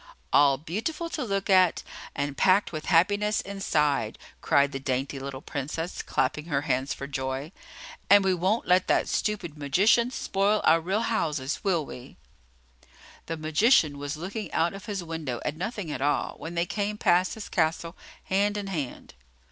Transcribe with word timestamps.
"All 0.33 0.57
beautiful 0.57 1.11
to 1.11 1.23
look 1.23 1.47
at, 1.47 1.83
and 2.15 2.35
packed 2.35 2.71
with 2.71 2.85
happiness 2.87 3.39
inside!" 3.39 4.17
cried 4.41 4.71
the 4.71 4.79
dainty 4.79 5.19
little 5.19 5.43
Princess, 5.43 6.01
clapping 6.01 6.45
her 6.45 6.61
hands 6.61 6.91
for 6.91 7.05
joy. 7.05 7.51
"And 8.09 8.23
we 8.25 8.33
won't 8.33 8.67
let 8.67 8.87
that 8.87 9.07
stupid 9.07 9.55
magician 9.59 10.09
spoil 10.09 10.59
our 10.63 10.81
real 10.81 11.01
houses, 11.03 11.59
will 11.63 11.85
we?" 11.85 12.17
The 13.27 13.37
magician 13.37 13.99
was 13.99 14.17
looking 14.17 14.51
out 14.53 14.73
of 14.73 14.87
his 14.87 15.03
window 15.03 15.39
at 15.45 15.55
nothing 15.55 15.91
at 15.91 16.01
all, 16.01 16.33
when 16.39 16.55
they 16.55 16.65
came 16.65 16.97
past 16.97 17.35
his 17.35 17.47
castle, 17.47 17.95
hand 18.23 18.57
in 18.57 18.65
hand. 18.65 19.13